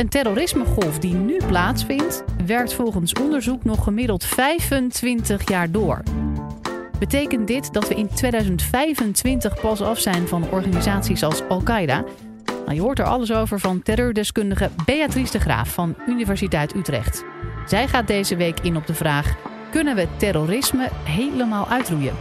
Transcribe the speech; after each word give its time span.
Een 0.00 0.08
terrorismegolf 0.08 0.98
die 0.98 1.14
nu 1.14 1.36
plaatsvindt, 1.46 2.24
werkt 2.46 2.74
volgens 2.74 3.12
onderzoek 3.12 3.64
nog 3.64 3.84
gemiddeld 3.84 4.24
25 4.24 5.48
jaar 5.48 5.70
door. 5.70 6.02
Betekent 6.98 7.46
dit 7.46 7.72
dat 7.72 7.88
we 7.88 7.94
in 7.94 8.08
2025 8.08 9.60
pas 9.60 9.80
af 9.80 9.98
zijn 9.98 10.28
van 10.28 10.50
organisaties 10.50 11.22
als 11.22 11.42
Al-Qaeda? 11.48 12.04
Nou, 12.46 12.74
je 12.74 12.80
hoort 12.80 12.98
er 12.98 13.04
alles 13.04 13.32
over 13.32 13.60
van 13.60 13.82
terreurdeskundige 13.82 14.70
Beatrice 14.84 15.32
de 15.32 15.40
Graaf 15.40 15.72
van 15.72 15.94
Universiteit 16.06 16.74
Utrecht. 16.74 17.24
Zij 17.66 17.88
gaat 17.88 18.06
deze 18.06 18.36
week 18.36 18.60
in 18.60 18.76
op 18.76 18.86
de 18.86 18.94
vraag: 18.94 19.36
kunnen 19.70 19.96
we 19.96 20.06
terrorisme 20.16 20.88
helemaal 21.04 21.68
uitroeien? 21.68 22.14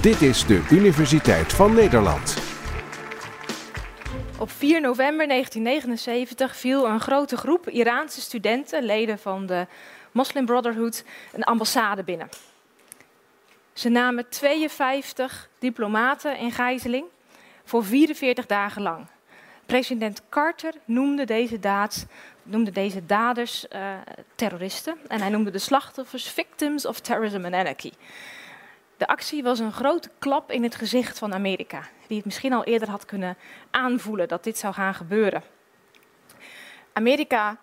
Dit 0.00 0.22
is 0.22 0.46
de 0.46 0.66
Universiteit 0.70 1.52
van 1.52 1.74
Nederland. 1.74 2.41
Op 4.42 4.50
4 4.50 4.80
november 4.80 5.28
1979 5.28 6.56
viel 6.56 6.86
een 6.86 7.00
grote 7.00 7.36
groep 7.36 7.68
Iraanse 7.68 8.20
studenten, 8.20 8.82
leden 8.82 9.18
van 9.18 9.46
de 9.46 9.66
Muslim 10.12 10.46
Brotherhood, 10.46 11.04
een 11.32 11.44
ambassade 11.44 12.02
binnen. 12.02 12.28
Ze 13.72 13.88
namen 13.88 14.28
52 14.28 15.48
diplomaten 15.58 16.38
in 16.38 16.50
gijzeling 16.50 17.04
voor 17.64 17.84
44 17.84 18.46
dagen 18.46 18.82
lang. 18.82 19.06
President 19.66 20.22
Carter 20.28 20.74
noemde 20.84 21.24
deze, 21.24 21.58
noemde 22.42 22.70
deze 22.70 23.06
daders 23.06 23.66
uh, 23.72 23.94
terroristen 24.34 24.96
en 25.08 25.20
hij 25.20 25.30
noemde 25.30 25.50
de 25.50 25.58
slachtoffers 25.58 26.28
victims 26.28 26.86
of 26.86 27.00
terrorism 27.00 27.44
and 27.44 27.54
anarchy. 27.54 27.92
De 29.02 29.08
actie 29.08 29.42
was 29.42 29.58
een 29.58 29.72
grote 29.72 30.10
klap 30.18 30.50
in 30.50 30.62
het 30.62 30.74
gezicht 30.74 31.18
van 31.18 31.34
Amerika, 31.34 31.82
die 32.06 32.16
het 32.16 32.24
misschien 32.24 32.52
al 32.52 32.64
eerder 32.64 32.90
had 32.90 33.04
kunnen 33.04 33.36
aanvoelen 33.70 34.28
dat 34.28 34.44
dit 34.44 34.58
zou 34.58 34.74
gaan 34.74 34.94
gebeuren. 34.94 35.42
Amerika 36.92 37.56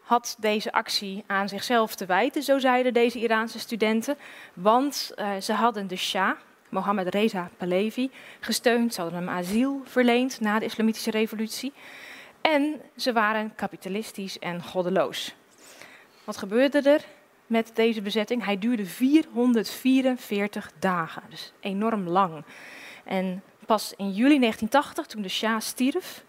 had 0.00 0.36
deze 0.38 0.72
actie 0.72 1.24
aan 1.26 1.48
zichzelf 1.48 1.94
te 1.94 2.06
wijten, 2.06 2.42
zo 2.42 2.58
zeiden 2.58 2.92
deze 2.92 3.18
Iraanse 3.18 3.58
studenten, 3.58 4.16
want 4.52 5.12
uh, 5.16 5.36
ze 5.40 5.52
hadden 5.52 5.86
de 5.86 5.96
Shah, 5.96 6.36
Mohammed 6.68 7.14
Reza 7.14 7.50
Pahlavi, 7.56 8.10
gesteund. 8.40 8.94
Ze 8.94 9.00
hadden 9.00 9.18
hem 9.18 9.28
asiel 9.28 9.82
verleend 9.84 10.40
na 10.40 10.58
de 10.58 10.64
Islamitische 10.64 11.10
Revolutie. 11.10 11.72
En 12.40 12.80
ze 12.96 13.12
waren 13.12 13.54
kapitalistisch 13.54 14.38
en 14.38 14.62
goddeloos. 14.62 15.34
Wat 16.24 16.36
gebeurde 16.36 16.90
er 16.90 17.04
met 17.46 17.70
deze 17.74 18.02
bezetting? 18.02 18.44
Hij 18.44 18.58
duurde 18.58 18.86
444 18.86 20.70
dagen, 20.78 21.22
dus 21.28 21.52
enorm 21.60 22.08
lang. 22.08 22.44
En 23.04 23.42
pas 23.66 23.94
in 23.96 24.10
juli 24.10 24.38
1980, 24.38 25.06
toen 25.06 25.22
de 25.22 25.28
Shah 25.28 25.60
stierf, 25.60 26.24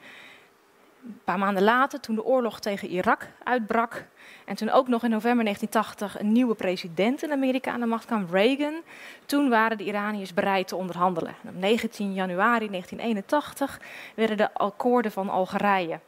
een 1.06 1.20
paar 1.24 1.40
maanden 1.40 1.64
later, 1.64 2.00
toen 2.00 2.16
de 2.16 2.26
oorlog 2.26 2.60
tegen 2.60 2.88
Irak 2.88 3.28
uitbrak, 3.44 4.06
en 4.46 4.56
toen 4.56 4.70
ook 4.70 4.88
nog 4.88 5.04
in 5.04 5.10
november 5.10 5.44
1980 5.44 6.20
een 6.20 6.32
nieuwe 6.32 6.56
president 6.56 7.24
in 7.24 7.32
Amerika 7.32 7.72
aan 7.72 7.80
de 7.80 7.86
macht 7.86 8.06
kwam, 8.06 8.28
Reagan, 8.32 8.82
toen 9.26 9.50
waren 9.50 9.78
de 9.78 9.84
Iraniërs 9.84 10.34
bereid 10.34 10.68
te 10.68 10.76
onderhandelen. 10.76 11.36
op 11.48 11.56
19 11.56 12.14
januari 12.14 12.70
1981 12.70 13.82
werden 14.16 14.38
de 14.38 14.54
akkoorden 14.54 15.12
van 15.12 15.30
Algerije. 15.30 16.00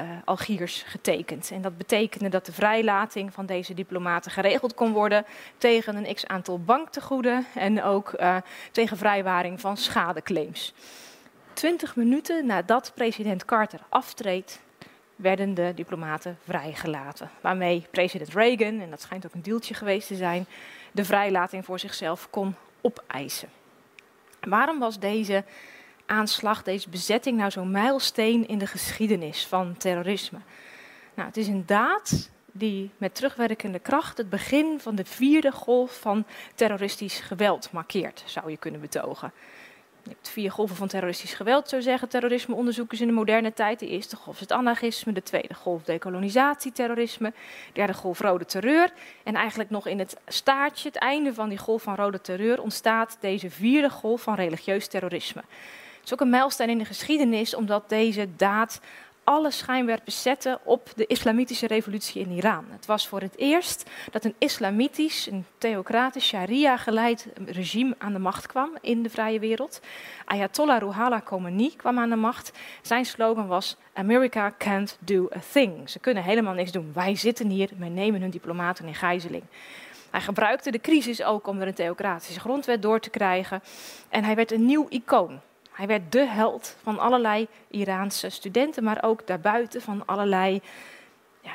Uh, 0.00 0.06
Algiers 0.24 0.82
getekend. 0.86 1.50
En 1.50 1.62
dat 1.62 1.76
betekende 1.76 2.28
dat 2.28 2.46
de 2.46 2.52
vrijlating 2.52 3.32
van 3.32 3.46
deze 3.46 3.74
diplomaten 3.74 4.30
geregeld 4.30 4.74
kon 4.74 4.92
worden 4.92 5.24
tegen 5.58 5.96
een 5.96 6.14
x 6.14 6.26
aantal 6.26 6.60
banktegoeden 6.60 7.46
en 7.54 7.82
ook 7.82 8.12
uh, 8.20 8.36
tegen 8.72 8.96
vrijwaring 8.96 9.60
van 9.60 9.76
schadeclaims. 9.76 10.74
Twintig 11.52 11.96
minuten 11.96 12.46
nadat 12.46 12.92
president 12.94 13.44
Carter 13.44 13.80
aftreedt, 13.88 14.60
werden 15.16 15.54
de 15.54 15.72
diplomaten 15.74 16.38
vrijgelaten. 16.44 17.30
Waarmee 17.40 17.86
president 17.90 18.34
Reagan, 18.34 18.80
en 18.80 18.90
dat 18.90 19.00
schijnt 19.00 19.26
ook 19.26 19.34
een 19.34 19.42
deeltje 19.42 19.74
geweest 19.74 20.08
te 20.08 20.16
zijn, 20.16 20.46
de 20.92 21.04
vrijlating 21.04 21.64
voor 21.64 21.78
zichzelf 21.78 22.30
kon 22.30 22.54
opeisen. 22.80 23.48
Waarom 24.40 24.78
was 24.78 24.98
deze 24.98 25.44
aanslag, 26.06 26.62
deze 26.62 26.88
bezetting 26.88 27.38
nou 27.38 27.50
zo'n 27.50 27.70
mijlsteen 27.70 28.48
in 28.48 28.58
de 28.58 28.66
geschiedenis 28.66 29.46
van 29.46 29.76
terrorisme? 29.76 30.38
Nou, 31.14 31.28
het 31.28 31.36
is 31.36 31.46
een 31.46 31.66
daad 31.66 32.30
die 32.52 32.90
met 32.96 33.14
terugwerkende 33.14 33.78
kracht 33.78 34.18
het 34.18 34.30
begin 34.30 34.80
van 34.80 34.94
de 34.94 35.04
vierde 35.04 35.52
golf 35.52 36.00
van 36.00 36.24
terroristisch 36.54 37.20
geweld 37.20 37.72
markeert, 37.72 38.22
zou 38.26 38.50
je 38.50 38.56
kunnen 38.56 38.80
betogen. 38.80 39.32
Je 40.02 40.12
hebt 40.12 40.28
vier 40.28 40.50
golven 40.50 40.76
van 40.76 40.88
terroristisch 40.88 41.34
geweld, 41.34 41.68
zo 41.68 41.80
zeggen 41.80 42.08
terrorismeonderzoekers 42.08 43.00
in 43.00 43.06
de 43.06 43.12
moderne 43.12 43.52
tijd. 43.52 43.78
De 43.78 43.88
eerste 43.88 44.16
golf 44.16 44.34
is 44.34 44.40
het 44.40 44.52
anarchisme, 44.52 45.12
de 45.12 45.22
tweede 45.22 45.54
golf 45.54 45.82
decolonisatie, 45.82 46.72
terrorisme, 46.72 47.30
de 47.30 47.72
derde 47.72 47.94
golf 47.94 48.20
rode 48.20 48.44
terreur. 48.44 48.92
En 49.22 49.34
eigenlijk 49.34 49.70
nog 49.70 49.86
in 49.86 49.98
het 49.98 50.16
staartje, 50.26 50.88
het 50.88 50.98
einde 50.98 51.34
van 51.34 51.48
die 51.48 51.58
golf 51.58 51.82
van 51.82 51.94
rode 51.94 52.20
terreur, 52.20 52.62
ontstaat 52.62 53.16
deze 53.20 53.50
vierde 53.50 53.90
golf 53.90 54.22
van 54.22 54.34
religieus 54.34 54.86
terrorisme. 54.86 55.42
Is 56.06 56.12
ook 56.12 56.20
een 56.20 56.30
mijlsteen 56.30 56.68
in 56.68 56.78
de 56.78 56.84
geschiedenis, 56.84 57.54
omdat 57.54 57.88
deze 57.88 58.28
daad 58.36 58.80
alle 59.24 59.50
schijnwerpers 59.50 60.22
zetten 60.22 60.58
op 60.64 60.90
de 60.96 61.06
islamitische 61.06 61.66
revolutie 61.66 62.22
in 62.22 62.30
Iran. 62.30 62.64
Het 62.70 62.86
was 62.86 63.08
voor 63.08 63.20
het 63.20 63.36
eerst 63.38 63.90
dat 64.10 64.24
een 64.24 64.34
islamitisch, 64.38 65.26
een 65.26 65.44
theocratisch, 65.58 66.26
sharia-geleid 66.26 67.26
regime 67.46 67.94
aan 67.98 68.12
de 68.12 68.18
macht 68.18 68.46
kwam 68.46 68.70
in 68.80 69.02
de 69.02 69.10
vrije 69.10 69.38
wereld. 69.38 69.80
Ayatollah 70.24 70.78
Ruhollah 70.78 71.24
Khomeini 71.24 71.76
kwam 71.76 71.98
aan 71.98 72.10
de 72.10 72.16
macht. 72.16 72.52
Zijn 72.82 73.06
slogan 73.06 73.46
was: 73.46 73.76
America 73.92 74.54
can't 74.58 74.96
do 75.00 75.28
a 75.36 75.40
thing. 75.52 75.90
Ze 75.90 75.98
kunnen 75.98 76.22
helemaal 76.22 76.54
niks 76.54 76.72
doen. 76.72 76.90
Wij 76.94 77.16
zitten 77.16 77.48
hier, 77.48 77.70
wij 77.78 77.88
nemen 77.88 78.20
hun 78.20 78.30
diplomaten 78.30 78.86
in 78.86 78.94
gijzeling. 78.94 79.42
Hij 80.10 80.20
gebruikte 80.20 80.70
de 80.70 80.80
crisis 80.80 81.22
ook 81.22 81.46
om 81.46 81.60
er 81.60 81.66
een 81.66 81.74
theocratische 81.74 82.40
grondwet 82.40 82.82
door 82.82 83.00
te 83.00 83.10
krijgen. 83.10 83.62
En 84.08 84.24
hij 84.24 84.34
werd 84.34 84.52
een 84.52 84.66
nieuw 84.66 84.86
icoon. 84.88 85.40
Hij 85.76 85.86
werd 85.86 86.12
de 86.12 86.26
held 86.26 86.76
van 86.82 86.98
allerlei 86.98 87.46
Iraanse 87.70 88.28
studenten, 88.28 88.84
maar 88.84 89.02
ook 89.02 89.26
daarbuiten 89.26 89.82
van 89.82 90.06
allerlei 90.06 90.60
ja, 91.42 91.52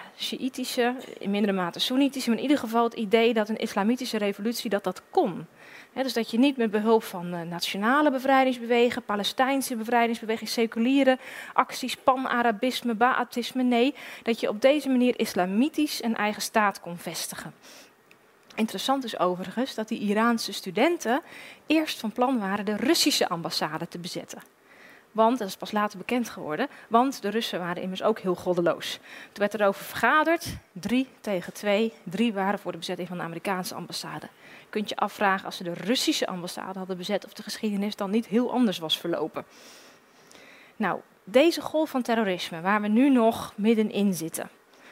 in 1.20 1.32
mindere 1.32 1.54
mate 1.54 1.80
Soenitische, 1.80 2.30
maar 2.30 2.38
in 2.38 2.44
ieder 2.44 2.60
geval 2.60 2.84
het 2.84 2.94
idee 2.94 3.34
dat 3.34 3.50
een 3.50 3.58
islamitische 3.58 4.18
revolutie 4.18 4.70
dat 4.70 4.84
dat 4.84 5.02
kon. 5.10 5.48
dus 5.94 6.14
dat 6.14 6.32
je 6.32 6.40
niet 6.40 6.58
met 6.58 6.72
behulp 6.72 7.04
van 7.04 7.34
uh, 7.34 7.42
nationale 7.42 8.12
bevrijdingsbewegingen, 8.12 9.06
Palestijnse 9.06 9.76
bevrijdingsbeweging, 9.76 10.50
seculiere 10.50 11.18
acties, 11.54 11.96
pan-Arabisme, 11.96 12.94
Ba'athisme, 12.94 13.64
nee, 13.64 13.96
dat 14.24 14.40
je 14.40 14.50
op 14.50 14.62
deze 14.62 14.90
manier 14.90 15.20
islamitisch 15.20 16.04
een 16.04 16.16
eigen 16.16 16.42
staat 16.42 16.80
kon 16.80 16.98
vestigen. 16.98 17.54
Interessant 18.62 19.04
is 19.04 19.20
overigens 19.20 19.76
dat 19.76 19.88
die 19.88 20.00
Iraanse 20.00 20.54
studenten 20.54 21.22
eerst 21.68 22.00
van 22.00 22.12
plan 22.12 22.40
waren 22.40 22.66
de 22.66 22.76
Russische 22.76 23.30
ambassade 23.30 23.88
te 23.88 24.00
bezetten. 24.00 24.42
Want, 25.12 25.38
dat 25.38 25.48
is 25.48 25.58
pas 25.58 25.72
later 25.72 25.98
bekend 25.98 26.30
geworden, 26.30 26.68
want 26.88 27.22
de 27.22 27.30
Russen 27.30 27.60
waren 27.60 27.82
immers 27.82 28.04
ook 28.04 28.20
heel 28.20 28.36
goddeloos. 28.36 28.92
Toen 29.24 29.34
werd 29.34 29.54
er 29.54 29.68
over 29.68 29.84
vergaderd, 29.84 30.46
drie 30.72 31.08
tegen 31.22 31.54
twee, 31.54 31.94
drie 32.04 32.34
waren 32.34 32.60
voor 32.60 32.72
de 32.72 32.78
bezetting 32.78 33.08
van 33.08 33.18
de 33.18 33.24
Amerikaanse 33.24 33.76
ambassade. 33.76 34.28
Kunt 34.70 34.90
je 34.90 34.96
afvragen 34.96 35.46
als 35.46 35.58
ze 35.58 35.64
de 35.64 35.74
Russische 35.74 36.28
ambassade 36.28 36.78
hadden 36.80 36.98
bezet 36.98 37.26
of 37.26 37.34
de 37.34 37.44
geschiedenis 37.44 37.96
dan 37.96 38.10
niet 38.10 38.28
heel 38.28 38.52
anders 38.52 38.78
was 38.78 39.00
verlopen. 39.00 39.46
Nou, 40.76 41.00
deze 41.24 41.62
golf 41.62 41.90
van 41.90 42.02
terrorisme, 42.02 42.62
waar 42.62 42.82
we 42.82 42.88
nu 42.88 43.10
nog 43.10 43.54
middenin 43.56 44.14
zitten, 44.14 44.50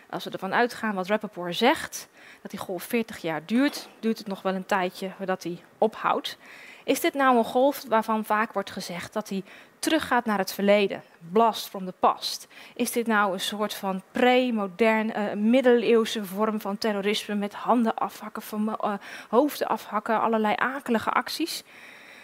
als 0.10 0.24
we 0.24 0.30
ervan 0.30 0.54
uitgaan 0.54 0.96
wat 0.96 1.08
Rappaport 1.08 1.56
zegt, 1.56 2.08
dat 2.42 2.52
die 2.52 2.60
golf 2.60 2.84
40 2.84 3.18
jaar 3.18 3.42
duurt, 3.46 3.90
duurt 4.00 4.18
het 4.18 4.28
nog 4.28 4.42
wel 4.42 4.54
een 4.54 4.66
tijdje 4.66 5.12
voordat 5.18 5.42
die 5.42 5.64
ophoudt. 5.78 6.38
Is 6.84 7.00
dit 7.00 7.14
nou 7.14 7.38
een 7.38 7.44
golf 7.44 7.86
waarvan 7.88 8.26
vaak 8.26 8.54
wordt 8.54 8.72
gezegd 8.72 9.14
dat 9.14 9.30
hij 9.30 9.44
teruggaat 9.80 10.26
naar 10.26 10.38
het 10.38 10.54
verleden, 10.54 11.04
blast 11.32 11.70
from 11.70 11.86
the 11.86 11.94
past? 12.00 12.48
Is 12.76 12.92
dit 12.92 13.08
nou 13.08 13.34
een 13.34 13.40
soort 13.40 13.74
van 13.74 14.02
pre-modern, 14.12 15.10
uh, 15.10 15.34
middeleeuwse 15.34 16.26
vorm 16.26 16.62
van 16.62 16.78
terrorisme 16.78 17.36
met 17.36 17.54
handen 17.54 17.96
afhakken, 17.96 18.44
uh, 18.68 18.94
hoofden 19.30 19.68
afhakken, 19.68 20.22
allerlei 20.22 20.54
akelige 20.58 21.10
acties? 21.10 21.64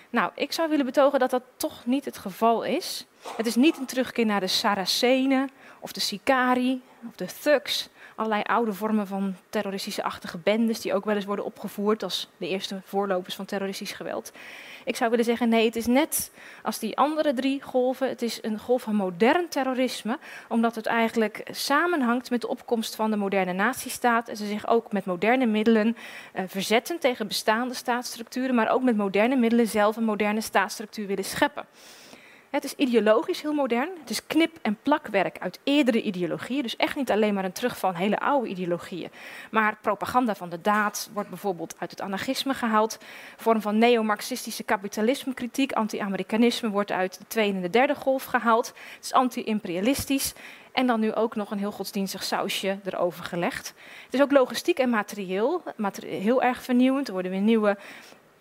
Nou, 0.09 0.31
ik 0.35 0.51
zou 0.51 0.69
willen 0.69 0.85
betogen 0.85 1.19
dat 1.19 1.29
dat 1.29 1.43
toch 1.57 1.85
niet 1.85 2.05
het 2.05 2.17
geval 2.17 2.63
is. 2.63 3.05
Het 3.37 3.45
is 3.45 3.55
niet 3.55 3.77
een 3.77 3.85
terugkeer 3.85 4.25
naar 4.25 4.39
de 4.39 4.47
Saracenen 4.47 5.49
of 5.79 5.91
de 5.91 5.99
Sicari 5.99 6.81
of 7.07 7.15
de 7.15 7.27
thugs 7.41 7.89
allerlei 8.15 8.41
oude 8.43 8.73
vormen 8.73 9.07
van 9.07 9.35
terroristische-achtige 9.49 10.37
bendes, 10.37 10.81
die 10.81 10.93
ook 10.93 11.05
wel 11.05 11.15
eens 11.15 11.25
worden 11.25 11.45
opgevoerd 11.45 12.03
als 12.03 12.29
de 12.37 12.47
eerste 12.47 12.81
voorlopers 12.83 13.35
van 13.35 13.45
terroristisch 13.45 13.91
geweld. 13.91 14.31
Ik 14.85 14.95
zou 14.95 15.09
willen 15.09 15.25
zeggen, 15.25 15.49
nee, 15.49 15.65
het 15.65 15.75
is 15.75 15.85
net 15.85 16.31
als 16.63 16.79
die 16.79 16.97
andere 16.97 17.33
drie 17.33 17.61
golven. 17.61 18.09
Het 18.09 18.21
is 18.21 18.39
een 18.41 18.59
golf 18.59 18.81
van 18.81 18.95
modern 18.95 19.49
terrorisme, 19.49 20.17
omdat 20.49 20.75
het 20.75 20.85
eigenlijk 20.85 21.43
samenhangt 21.51 22.29
met 22.29 22.41
de 22.41 22.47
opkomst 22.47 22.95
van 22.95 23.11
de 23.11 23.17
moderne 23.17 23.53
nazistaat. 23.53 24.27
En 24.27 24.37
ze 24.37 24.45
zich 24.45 24.67
ook 24.67 24.91
met 24.91 25.05
moderne 25.05 25.45
middelen 25.45 25.97
uh, 26.35 26.43
verzetten 26.47 26.99
tegen 26.99 27.27
bestaande 27.27 27.73
staatsstructuren, 27.73 28.55
maar 28.55 28.69
ook 28.69 28.83
met 28.83 28.97
moderne 28.97 29.35
middelen 29.35 29.67
zelf 29.67 29.95
een 29.95 30.03
moderne 30.03 30.41
staatsstructuur 30.41 31.07
willen 31.07 31.25
scheppen 31.25 31.65
Het 32.55 32.63
is 32.63 32.73
ideologisch 32.73 33.41
heel 33.41 33.53
modern. 33.53 33.89
Het 33.99 34.09
is 34.09 34.27
knip- 34.27 34.57
en 34.61 34.77
plakwerk 34.83 35.39
uit 35.39 35.59
eerdere 35.63 36.01
ideologieën. 36.01 36.61
Dus 36.61 36.75
echt 36.75 36.95
niet 36.95 37.11
alleen 37.11 37.33
maar 37.33 37.45
een 37.45 37.51
terug 37.51 37.77
van 37.77 37.95
hele 37.95 38.19
oude 38.19 38.47
ideologieën. 38.47 39.11
Maar 39.51 39.77
propaganda 39.81 40.35
van 40.35 40.49
de 40.49 40.61
daad 40.61 41.09
wordt 41.13 41.29
bijvoorbeeld 41.29 41.75
uit 41.79 41.91
het 41.91 42.01
anarchisme 42.01 42.53
gehaald. 42.53 42.97
Vorm 43.35 43.61
van 43.61 43.77
neo-marxistische 43.77 44.63
kapitalisme-kritiek, 44.63 45.71
anti-Amerikanisme 45.71 46.69
wordt 46.69 46.91
uit 46.91 47.17
de 47.17 47.27
tweede 47.27 47.55
en 47.55 47.61
de 47.61 47.69
derde 47.69 47.95
golf 47.95 48.23
gehaald. 48.23 48.67
Het 48.95 49.03
is 49.03 49.13
anti-imperialistisch. 49.13 50.33
En 50.71 50.87
dan 50.87 50.99
nu 50.99 51.13
ook 51.13 51.35
nog 51.35 51.51
een 51.51 51.57
heel 51.59 51.71
godsdienstig 51.71 52.23
sausje 52.23 52.79
erover 52.85 53.23
gelegd. 53.23 53.73
Het 54.05 54.13
is 54.13 54.21
ook 54.21 54.31
logistiek 54.31 54.79
en 54.79 54.89
materieel, 54.89 55.63
materieel 55.75 56.19
heel 56.19 56.43
erg 56.43 56.61
vernieuwend. 56.61 57.07
Er 57.07 57.13
worden 57.13 57.31
weer 57.31 57.41
nieuwe 57.41 57.77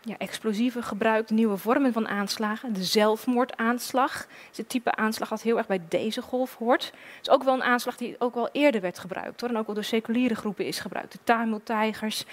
ja, 0.05 0.15
explosieven 0.19 0.83
gebruikt, 0.83 1.31
nieuwe 1.31 1.57
vormen 1.57 1.93
van 1.93 2.09
aanslagen. 2.09 2.73
De 2.73 2.85
zelfmoordaanslag 2.85 4.27
is 4.51 4.57
het 4.57 4.69
type 4.69 4.95
aanslag 4.95 5.29
dat 5.29 5.43
heel 5.43 5.57
erg 5.57 5.67
bij 5.67 5.81
deze 5.89 6.23
golf 6.23 6.55
hoort. 6.55 6.85
Het 6.85 7.27
is 7.27 7.31
ook 7.31 7.43
wel 7.43 7.55
een 7.55 7.63
aanslag 7.63 7.97
die 7.97 8.17
ook 8.19 8.35
wel 8.35 8.49
eerder 8.53 8.81
werd 8.81 8.99
gebruikt 8.99 9.41
hoor, 9.41 9.51
en 9.51 9.57
ook 9.57 9.67
wel 9.67 9.75
door 9.75 9.85
seculiere 9.85 10.35
groepen 10.35 10.67
is 10.67 10.79
gebruikt. 10.79 11.13
De 11.13 11.19
Tamil-tijgers, 11.25 12.25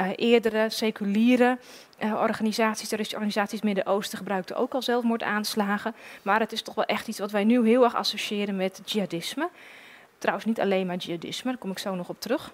uh, 0.00 0.06
eerdere 0.16 0.70
seculiere 0.70 1.58
uh, 2.04 2.14
organisaties, 2.14 2.88
terroristische 2.88 3.24
organisaties 3.24 3.62
Midden-Oosten 3.62 4.18
gebruikten 4.18 4.56
ook 4.56 4.74
al 4.74 4.82
zelfmoordaanslagen. 4.82 5.94
Maar 6.22 6.40
het 6.40 6.52
is 6.52 6.62
toch 6.62 6.74
wel 6.74 6.84
echt 6.84 7.08
iets 7.08 7.18
wat 7.18 7.30
wij 7.30 7.44
nu 7.44 7.66
heel 7.66 7.84
erg 7.84 7.94
associëren 7.94 8.56
met 8.56 8.80
jihadisme. 8.84 9.48
Trouwens 10.18 10.46
niet 10.46 10.60
alleen 10.60 10.86
maar 10.86 10.96
jihadisme, 10.96 11.50
daar 11.50 11.60
kom 11.60 11.70
ik 11.70 11.78
zo 11.78 11.94
nog 11.94 12.08
op 12.08 12.20
terug. 12.20 12.52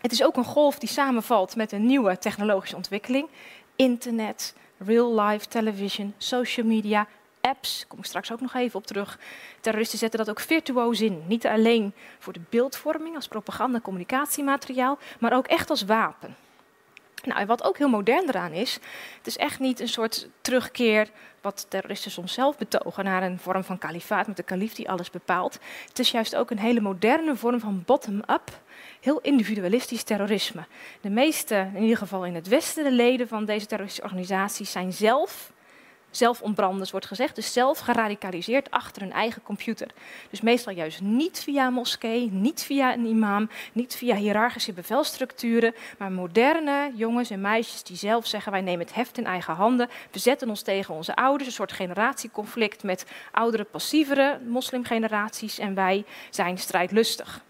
Het 0.00 0.12
is 0.12 0.24
ook 0.24 0.36
een 0.36 0.44
golf 0.44 0.78
die 0.78 0.88
samenvalt 0.88 1.56
met 1.56 1.72
een 1.72 1.86
nieuwe 1.86 2.18
technologische 2.18 2.76
ontwikkeling 2.76 3.28
internet, 3.76 4.54
real-life 4.78 5.48
television, 5.48 6.14
social 6.18 6.66
media, 6.66 7.06
apps, 7.40 7.78
daar 7.78 7.88
kom 7.88 7.98
ik 7.98 8.04
straks 8.04 8.32
ook 8.32 8.40
nog 8.40 8.54
even 8.54 8.78
op 8.78 8.86
terug. 8.86 9.18
Terroristen 9.60 9.98
zetten 9.98 10.18
dat 10.18 10.30
ook 10.30 10.40
virtuoos 10.40 11.00
in. 11.00 11.22
Niet 11.26 11.46
alleen 11.46 11.92
voor 12.18 12.32
de 12.32 12.40
beeldvorming 12.50 13.14
als 13.14 13.28
propaganda, 13.28 13.80
communicatiemateriaal, 13.80 14.98
maar 15.18 15.32
ook 15.32 15.46
echt 15.46 15.70
als 15.70 15.84
wapen. 15.84 16.36
Nou, 17.26 17.46
wat 17.46 17.64
ook 17.64 17.78
heel 17.78 17.88
modern 17.88 18.28
eraan 18.28 18.52
is, 18.52 18.74
het 19.16 19.26
is 19.26 19.36
echt 19.36 19.60
niet 19.60 19.80
een 19.80 19.88
soort 19.88 20.28
terugkeer, 20.40 21.08
wat 21.40 21.66
terroristen 21.68 22.10
soms 22.10 22.32
zelf 22.32 22.58
betogen, 22.58 23.04
naar 23.04 23.22
een 23.22 23.38
vorm 23.38 23.64
van 23.64 23.78
kalifaat 23.78 24.26
met 24.26 24.36
de 24.36 24.42
kalif 24.42 24.74
die 24.74 24.90
alles 24.90 25.10
bepaalt. 25.10 25.58
Het 25.88 25.98
is 25.98 26.10
juist 26.10 26.36
ook 26.36 26.50
een 26.50 26.58
hele 26.58 26.80
moderne 26.80 27.36
vorm 27.36 27.60
van 27.60 27.82
bottom-up 27.86 28.60
heel 29.00 29.20
individualistisch 29.20 30.02
terrorisme. 30.02 30.66
De 31.00 31.10
meeste, 31.10 31.68
in 31.74 31.82
ieder 31.82 31.96
geval 31.96 32.24
in 32.24 32.34
het 32.34 32.48
Westen, 32.48 32.84
de 32.84 32.92
leden 32.92 33.28
van 33.28 33.44
deze 33.44 33.66
terroristische 33.66 34.10
organisaties 34.10 34.70
zijn 34.70 34.92
zelf 34.92 35.52
zelfontbranders 36.16 36.90
wordt 36.90 37.06
gezegd, 37.06 37.34
dus 37.34 37.52
zelf 37.52 37.78
geradicaliseerd 37.78 38.70
achter 38.70 39.02
hun 39.02 39.12
eigen 39.12 39.42
computer. 39.42 39.88
Dus 40.30 40.40
meestal 40.40 40.72
juist 40.72 41.00
niet 41.00 41.42
via 41.42 41.70
moskee, 41.70 42.30
niet 42.30 42.62
via 42.62 42.92
een 42.92 43.06
imam, 43.06 43.50
niet 43.72 43.94
via 43.94 44.14
hiërarchische 44.14 44.72
bevelstructuren, 44.72 45.74
maar 45.98 46.12
moderne 46.12 46.92
jongens 46.94 47.30
en 47.30 47.40
meisjes 47.40 47.82
die 47.82 47.96
zelf 47.96 48.26
zeggen 48.26 48.52
wij 48.52 48.60
nemen 48.60 48.86
het 48.86 48.94
heft 48.94 49.18
in 49.18 49.26
eigen 49.26 49.54
handen, 49.54 49.88
we 50.10 50.18
zetten 50.18 50.48
ons 50.48 50.62
tegen 50.62 50.94
onze 50.94 51.16
ouders, 51.16 51.48
een 51.48 51.54
soort 51.54 51.72
generatieconflict 51.72 52.82
met 52.82 53.06
oudere, 53.32 53.64
passievere 53.64 54.40
moslimgeneraties 54.46 55.58
en 55.58 55.74
wij 55.74 56.04
zijn 56.30 56.58
strijdlustig. 56.58 57.44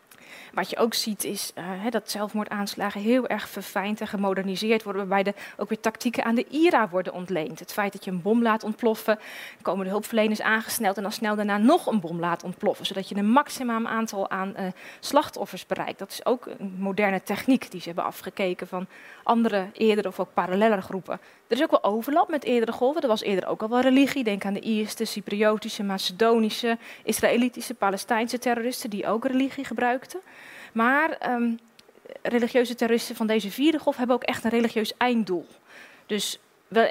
Wat 0.56 0.70
je 0.70 0.76
ook 0.76 0.94
ziet 0.94 1.25
is 1.25 1.53
uh, 1.58 1.91
dat 1.91 2.11
zelfmoordaanslagen 2.11 3.00
heel 3.00 3.26
erg 3.26 3.49
verfijnd 3.49 4.00
en 4.00 4.06
gemoderniseerd 4.06 4.82
worden, 4.82 5.08
waarbij 5.08 5.32
de, 5.32 5.38
ook 5.56 5.69
weer 5.69 5.81
tactieken 5.81 6.25
aan 6.25 6.35
de 6.35 6.47
IRA 6.49 6.88
worden 6.88 7.12
ontleend. 7.12 7.58
Het 7.58 7.73
feit 7.73 7.93
dat 7.93 8.05
je 8.05 8.11
een 8.11 8.23
bom 8.23 8.43
laat 8.43 8.64
ontploffen, 8.64 9.19
komen 9.62 9.85
de 9.85 9.91
hulpverleners 9.91 10.41
aangesneld 10.41 10.97
en 10.97 11.03
dan 11.03 11.12
snel 11.12 11.37
daarna 11.37 11.58
nog 11.58 11.87
een 11.87 12.00
bom 12.00 12.20
laat 12.20 12.44
ontploffen, 12.44 12.87
zodat 12.87 13.08
je 13.08 13.17
een 13.17 13.31
maximaal 13.31 13.87
aantal 13.87 14.31
aan 14.31 14.55
uh, 14.58 14.67
slachtoffers 15.00 15.67
bereikt. 15.67 15.99
Dat 15.99 16.11
is 16.11 16.26
ook 16.26 16.47
een 16.47 16.75
moderne 16.79 17.23
techniek 17.23 17.70
die 17.70 17.81
ze 17.81 17.87
hebben 17.87 18.05
afgekeken 18.05 18.67
van 18.67 18.87
andere 19.23 19.67
eerdere 19.73 20.09
of 20.09 20.20
ook 20.20 20.35
parallele 20.35 20.81
groepen. 20.81 21.20
Er 21.49 21.56
is 21.56 21.62
ook 21.62 21.70
wel 21.70 21.85
overlap 21.85 22.29
met 22.29 22.44
eerdere 22.44 22.73
golven. 22.73 23.02
Er 23.02 23.09
was 23.09 23.23
eerder 23.23 23.49
ook 23.49 23.62
al 23.62 23.69
wel 23.69 23.81
religie. 23.81 24.25
Denk 24.25 24.44
aan 24.44 24.52
de 24.52 24.61
Ierse, 24.61 25.05
Cypriotische, 25.05 25.82
Macedonische, 25.82 26.79
Israëlitische, 27.02 27.75
Palestijnse 27.75 28.38
terroristen 28.38 28.91
die 28.91 29.06
ook 29.06 29.26
religie 29.26 29.64
gebruikten. 29.64 30.20
Maar 30.76 31.32
um, 31.32 31.58
religieuze 32.23 32.75
terroristen 32.75 33.17
van 33.17 33.26
deze 33.26 33.50
vierde 33.50 33.78
golf 33.78 33.96
hebben 33.96 34.17
ook 34.17 34.25
echt 34.25 34.44
een 34.44 34.50
religieus 34.50 34.96
einddoel. 34.96 35.46
Dus 36.06 36.38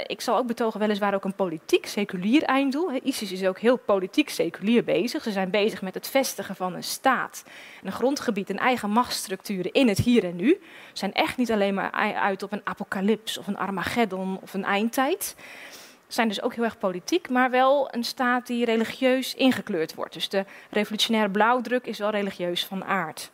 ik 0.08 0.22
zal 0.22 0.38
ook 0.38 0.48
betogen, 0.48 0.80
weliswaar 0.80 1.14
ook 1.14 1.24
een 1.24 1.36
politiek, 1.36 1.86
seculier 1.86 2.44
einddoel. 2.44 3.00
ISIS 3.04 3.32
is 3.32 3.46
ook 3.46 3.60
heel 3.60 3.78
politiek, 3.78 4.30
seculier 4.30 4.84
bezig. 4.84 5.24
Ze 5.24 5.32
zijn 5.32 5.50
bezig 5.50 5.82
met 5.82 5.94
het 5.94 6.08
vestigen 6.08 6.56
van 6.56 6.74
een 6.74 6.84
staat, 6.84 7.44
een 7.84 7.92
grondgebied, 7.92 8.50
een 8.50 8.60
eigen 8.60 8.90
machtsstructuren 8.90 9.72
in 9.72 9.88
het 9.88 9.98
hier 9.98 10.24
en 10.24 10.36
nu. 10.36 10.50
Ze 10.50 10.98
zijn 10.98 11.14
echt 11.14 11.38
niet 11.38 11.52
alleen 11.52 11.74
maar 11.74 11.92
uit 12.16 12.44
op 12.44 12.52
een 12.52 12.62
apocalyps 12.64 13.38
of 13.38 13.48
een 13.48 13.58
Armageddon 13.58 14.40
of 14.42 14.54
een 14.54 14.66
eindtijd. 14.66 15.36
Ze 16.08 16.14
zijn 16.14 16.28
dus 16.28 16.42
ook 16.42 16.54
heel 16.56 16.64
erg 16.64 16.78
politiek, 16.78 17.30
maar 17.30 17.50
wel 17.50 17.94
een 17.94 18.04
staat 18.04 18.48
die 18.48 18.66
religieus 18.66 19.36
ingekleurd 19.36 19.96
wordt. 19.96 20.14
Dus 20.14 20.30
de 20.30 20.46
revolutionaire 20.70 21.32
blauwdruk 21.32 21.86
is 21.86 21.98
wel 21.98 22.10
religieus 22.10 22.66
van 22.66 22.84
aard. 22.84 23.32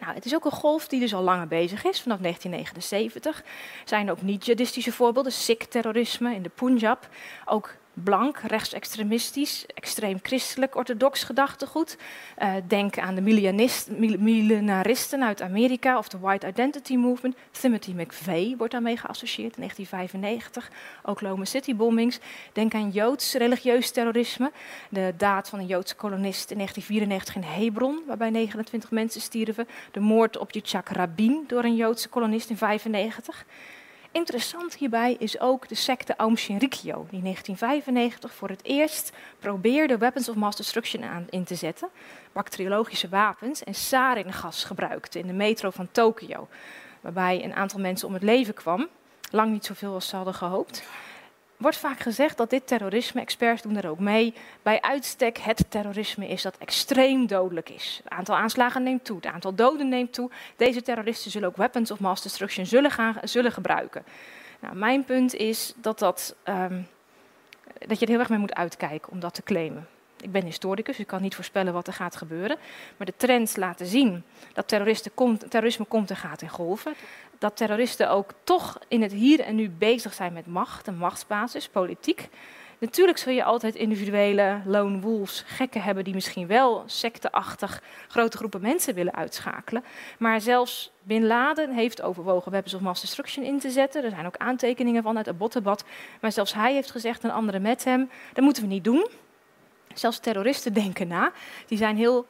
Nou, 0.00 0.14
het 0.14 0.24
is 0.24 0.34
ook 0.34 0.44
een 0.44 0.50
golf 0.50 0.88
die 0.88 1.00
dus 1.00 1.14
al 1.14 1.22
langer 1.22 1.48
bezig 1.48 1.84
is, 1.84 2.00
vanaf 2.00 2.18
1979. 2.18 3.38
Er 3.38 3.44
zijn 3.84 4.10
ook 4.10 4.22
niet-jihadistische 4.22 4.92
voorbeelden, 4.92 5.32
Sikh-terrorisme 5.32 6.34
in 6.34 6.42
de 6.42 6.50
Punjab. 6.54 7.08
Ook 7.44 7.74
blank, 8.02 8.38
rechtsextremistisch, 8.38 9.66
extreem 9.66 10.18
christelijk, 10.22 10.76
orthodox 10.76 11.22
gedachtegoed. 11.22 11.96
Uh, 12.42 12.54
denk 12.68 12.98
aan 12.98 13.14
de 13.14 13.20
millenaristen 14.18 15.24
uit 15.24 15.42
Amerika 15.42 15.98
of 15.98 16.08
de 16.08 16.18
White 16.18 16.46
Identity 16.46 16.96
Movement. 16.96 17.36
Timothy 17.50 17.92
McVeigh 17.92 18.56
wordt 18.56 18.72
daarmee 18.72 18.96
geassocieerd 18.96 19.56
in 19.56 19.60
1995. 19.60 20.70
Oklahoma 21.02 21.44
City 21.44 21.76
bombings. 21.76 22.18
Denk 22.52 22.74
aan 22.74 22.90
Joods 22.90 23.34
religieus 23.34 23.90
terrorisme. 23.90 24.52
De 24.88 25.14
daad 25.16 25.48
van 25.48 25.58
een 25.58 25.66
Joodse 25.66 25.94
kolonist 25.94 26.50
in 26.50 26.56
1994 26.56 27.34
in 27.34 27.64
Hebron, 27.64 28.02
waarbij 28.06 28.30
29 28.30 28.90
mensen 28.90 29.20
stierven. 29.20 29.68
De 29.90 30.00
moord 30.00 30.38
op 30.38 30.50
Yitzhak 30.50 30.88
Rabin 30.88 31.44
door 31.46 31.64
een 31.64 31.76
Joodse 31.76 32.08
kolonist 32.08 32.50
in 32.50 32.56
1995. 32.58 33.44
Interessant 34.16 34.74
hierbij 34.74 35.16
is 35.18 35.40
ook 35.40 35.68
de 35.68 35.74
secte 35.74 36.16
Aum 36.16 36.36
Shinrikyo, 36.36 37.06
die 37.10 37.18
in 37.18 37.22
1995 37.22 38.34
voor 38.34 38.48
het 38.48 38.64
eerst 38.64 39.12
probeerde 39.38 39.98
weapons 39.98 40.28
of 40.28 40.34
mass 40.34 40.56
destruction 40.56 41.04
aan 41.04 41.26
in 41.30 41.44
te 41.44 41.54
zetten, 41.54 41.88
bacteriologische 42.32 43.08
wapens 43.08 43.64
en 43.64 43.74
saringas 43.74 44.64
gebruikte 44.64 45.18
in 45.18 45.26
de 45.26 45.32
metro 45.32 45.70
van 45.70 45.88
Tokio, 45.92 46.48
waarbij 47.00 47.44
een 47.44 47.54
aantal 47.54 47.80
mensen 47.80 48.08
om 48.08 48.14
het 48.14 48.22
leven 48.22 48.54
kwam, 48.54 48.88
lang 49.30 49.52
niet 49.52 49.64
zoveel 49.64 49.94
als 49.94 50.08
ze 50.08 50.16
hadden 50.16 50.34
gehoopt 50.34 50.82
wordt 51.56 51.76
vaak 51.76 52.00
gezegd 52.00 52.36
dat 52.36 52.50
dit 52.50 52.66
terrorisme, 52.66 53.20
experts 53.20 53.62
doen 53.62 53.76
er 53.76 53.88
ook 53.88 53.98
mee, 53.98 54.34
bij 54.62 54.80
uitstek 54.80 55.38
het 55.38 55.64
terrorisme 55.68 56.28
is 56.28 56.42
dat 56.42 56.56
extreem 56.58 57.26
dodelijk 57.26 57.68
is. 57.68 58.00
Het 58.04 58.12
aantal 58.12 58.36
aanslagen 58.36 58.82
neemt 58.82 59.04
toe, 59.04 59.16
het 59.16 59.26
aantal 59.26 59.54
doden 59.54 59.88
neemt 59.88 60.12
toe. 60.12 60.30
Deze 60.56 60.82
terroristen 60.82 61.30
zullen 61.30 61.48
ook 61.48 61.56
weapons 61.56 61.90
of 61.90 62.00
mass 62.00 62.22
destruction 62.22 62.66
zullen, 62.66 62.90
gaan, 62.90 63.16
zullen 63.22 63.52
gebruiken. 63.52 64.04
Nou, 64.60 64.76
mijn 64.76 65.04
punt 65.04 65.34
is 65.34 65.72
dat, 65.76 65.98
dat, 65.98 66.34
um, 66.44 66.86
dat 67.86 67.98
je 67.98 68.04
er 68.04 68.10
heel 68.10 68.20
erg 68.20 68.28
mee 68.28 68.38
moet 68.38 68.54
uitkijken 68.54 69.12
om 69.12 69.20
dat 69.20 69.34
te 69.34 69.42
claimen. 69.42 69.86
Ik 70.20 70.32
ben 70.32 70.44
historicus, 70.44 70.98
ik 70.98 71.06
kan 71.06 71.22
niet 71.22 71.34
voorspellen 71.34 71.72
wat 71.72 71.86
er 71.86 71.92
gaat 71.92 72.16
gebeuren. 72.16 72.56
Maar 72.96 73.06
de 73.06 73.16
trends 73.16 73.56
laten 73.56 73.86
zien 73.86 74.24
dat 74.52 74.68
terrorisme 75.48 75.84
komt 75.88 76.10
en 76.10 76.16
gaat 76.16 76.42
in 76.42 76.48
golven 76.48 76.94
dat 77.38 77.56
terroristen 77.56 78.10
ook 78.10 78.30
toch 78.44 78.78
in 78.88 79.02
het 79.02 79.12
hier 79.12 79.40
en 79.40 79.54
nu 79.54 79.70
bezig 79.70 80.14
zijn 80.14 80.32
met 80.32 80.46
macht, 80.46 80.86
een 80.86 80.96
machtsbasis, 80.96 81.68
politiek. 81.68 82.28
Natuurlijk 82.78 83.18
zul 83.18 83.32
je 83.32 83.44
altijd 83.44 83.74
individuele 83.74 84.60
lone 84.64 85.00
wolves, 85.00 85.44
gekken 85.46 85.82
hebben 85.82 86.04
die 86.04 86.14
misschien 86.14 86.46
wel 86.46 86.82
secteachtig 86.86 87.82
grote 88.08 88.36
groepen 88.36 88.60
mensen 88.60 88.94
willen 88.94 89.14
uitschakelen. 89.14 89.84
Maar 90.18 90.40
zelfs 90.40 90.92
Bin 91.02 91.26
Laden 91.26 91.72
heeft 91.72 92.02
overwogen 92.02 92.52
weapons 92.52 92.74
of 92.74 92.80
mass 92.80 93.00
destruction 93.00 93.44
in 93.44 93.58
te 93.58 93.70
zetten. 93.70 94.04
Er 94.04 94.10
zijn 94.10 94.26
ook 94.26 94.36
aantekeningen 94.36 95.02
van 95.02 95.16
uit 95.16 95.26
het 95.26 95.38
bottenbad. 95.38 95.84
Maar 96.20 96.32
zelfs 96.32 96.54
hij 96.54 96.72
heeft 96.72 96.90
gezegd 96.90 97.24
en 97.24 97.30
anderen 97.30 97.62
met 97.62 97.84
hem, 97.84 98.10
dat 98.32 98.44
moeten 98.44 98.62
we 98.62 98.68
niet 98.68 98.84
doen. 98.84 99.06
Zelfs 99.98 100.18
terroristen 100.18 100.72
denken 100.72 101.08
na. 101.08 101.32
Die 101.66 101.78
zijn 101.78 101.96
heel 101.96 102.26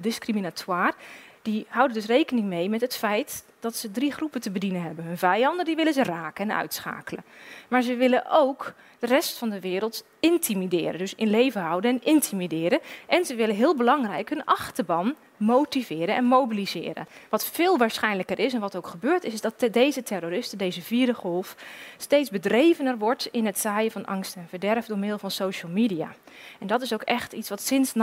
discriminatoire 0.00 0.94
die 1.42 1.66
houden 1.68 1.96
dus 1.96 2.06
rekening 2.06 2.46
mee 2.46 2.68
met 2.68 2.80
het 2.80 2.96
feit 2.96 3.44
dat 3.60 3.76
ze 3.76 3.90
drie 3.90 4.12
groepen 4.12 4.40
te 4.40 4.50
bedienen 4.50 4.82
hebben. 4.82 5.04
Hun 5.04 5.18
vijanden 5.18 5.64
die 5.64 5.76
willen 5.76 5.92
ze 5.92 6.02
raken 6.02 6.50
en 6.50 6.56
uitschakelen. 6.56 7.24
Maar 7.68 7.82
ze 7.82 7.96
willen 7.96 8.30
ook 8.30 8.72
de 8.98 9.06
rest 9.06 9.38
van 9.38 9.50
de 9.50 9.60
wereld 9.60 10.04
intimideren. 10.20 10.98
Dus 10.98 11.14
in 11.14 11.30
leven 11.30 11.60
houden 11.60 11.90
en 11.90 12.04
intimideren. 12.04 12.80
En 13.06 13.24
ze 13.24 13.34
willen 13.34 13.54
heel 13.54 13.76
belangrijk 13.76 14.28
hun 14.28 14.44
achterban 14.44 15.14
motiveren 15.36 16.14
en 16.14 16.24
mobiliseren. 16.24 17.08
Wat 17.28 17.46
veel 17.46 17.78
waarschijnlijker 17.78 18.38
is 18.38 18.54
en 18.54 18.60
wat 18.60 18.76
ook 18.76 18.86
gebeurt, 18.86 19.24
is 19.24 19.40
dat 19.40 19.68
deze 19.70 20.02
terroristen, 20.02 20.58
deze 20.58 20.82
vierde 20.82 21.14
golf, 21.14 21.56
steeds 21.96 22.30
bedrevener 22.30 22.98
wordt 22.98 23.28
in 23.30 23.46
het 23.46 23.58
zaaien 23.58 23.90
van 23.90 24.06
angst 24.06 24.36
en 24.36 24.46
verderf 24.48 24.86
door 24.86 24.98
middel 24.98 25.18
van 25.18 25.30
social 25.30 25.72
media. 25.72 26.14
En 26.58 26.66
dat 26.66 26.82
is 26.82 26.92
ook 26.92 27.02
echt 27.02 27.32
iets 27.32 27.48
wat 27.48 27.60
sinds 27.60 27.92
9-11 27.92 27.96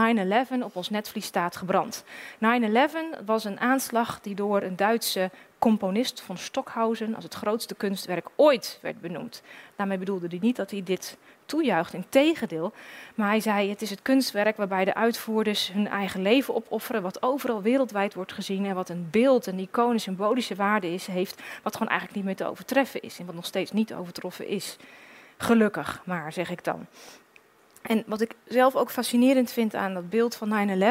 op 0.63 0.75
ons 0.75 0.89
netvlies 0.89 1.25
staat 1.25 1.55
gebrand. 1.55 2.03
9-11 2.03 3.25
was 3.25 3.43
een 3.43 3.59
aanslag 3.59 4.21
die 4.21 4.35
door 4.35 4.61
een 4.61 4.75
Duitse 4.75 5.29
componist 5.65 6.21
van 6.21 6.37
Stockhausen 6.37 7.15
als 7.15 7.23
het 7.23 7.33
grootste 7.33 7.75
kunstwerk 7.75 8.27
ooit 8.35 8.79
werd 8.81 9.01
benoemd. 9.01 9.41
Daarmee 9.75 9.97
bedoelde 9.97 10.27
hij 10.27 10.37
niet 10.41 10.55
dat 10.55 10.71
hij 10.71 10.83
dit 10.83 11.17
toejuicht, 11.45 11.93
in 11.93 12.05
tegendeel. 12.09 12.73
Maar 13.15 13.27
hij 13.27 13.39
zei, 13.39 13.69
het 13.69 13.81
is 13.81 13.89
het 13.89 14.01
kunstwerk 14.01 14.57
waarbij 14.57 14.85
de 14.85 14.93
uitvoerders 14.93 15.71
hun 15.71 15.87
eigen 15.87 16.21
leven 16.21 16.55
opofferen, 16.55 17.01
wat 17.01 17.21
overal 17.21 17.61
wereldwijd 17.61 18.13
wordt 18.13 18.33
gezien 18.33 18.65
en 18.65 18.75
wat 18.75 18.89
een 18.89 19.07
beeld, 19.11 19.45
een 19.45 19.59
icoon, 19.59 19.99
symbolische 19.99 20.55
waarde 20.55 20.93
is, 20.93 21.07
heeft, 21.07 21.41
wat 21.63 21.73
gewoon 21.73 21.89
eigenlijk 21.89 22.17
niet 22.17 22.25
meer 22.25 22.45
te 22.45 22.51
overtreffen 22.51 23.01
is 23.01 23.19
en 23.19 23.25
wat 23.25 23.35
nog 23.35 23.45
steeds 23.45 23.71
niet 23.71 23.93
overtroffen 23.93 24.47
is. 24.47 24.77
Gelukkig 25.37 26.01
maar, 26.03 26.33
zeg 26.33 26.49
ik 26.49 26.63
dan. 26.63 26.85
En 27.81 28.03
wat 28.07 28.21
ik 28.21 28.35
zelf 28.47 28.75
ook 28.75 28.91
fascinerend 28.91 29.51
vind 29.51 29.75
aan 29.75 29.93
dat 29.93 30.09
beeld 30.09 30.35
van 30.35 30.69
9-11, 30.69 30.83